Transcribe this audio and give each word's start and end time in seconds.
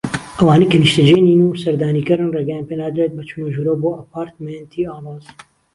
ئەوانەی 0.39 0.69
کە 0.71 0.77
نیشتەجی 0.83 1.25
نین 1.27 1.41
و 1.43 1.59
سەردانیکەرن 1.63 2.33
ڕێگەیان 2.35 2.67
پێنادرێت 2.69 3.11
بە 3.15 3.23
چونەژورەوە 3.29 3.79
بۆ 3.81 3.89
ئەپارتمێنتی 3.99 4.87
ئاڵۆز 4.89 5.25